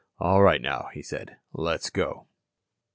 [0.17, 1.37] "All right now," he said.
[1.53, 2.25] "Let's go."